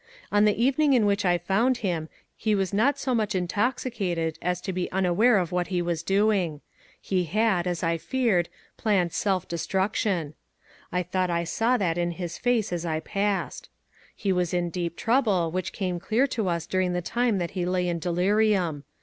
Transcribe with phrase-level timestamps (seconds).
[0.31, 4.59] On the evening in which I found him, he was not so much intoxicated as
[4.61, 6.61] to be unaware of what he was doing.
[6.99, 10.33] He had, as I feared, planned self destruction.
[10.91, 13.69] I thought I saw that in his face as I passed.
[14.15, 17.63] He was in deep trouble, which became clear to us during the time that he
[17.63, 18.85] lay in delirium.